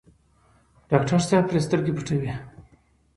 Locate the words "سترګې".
1.65-1.91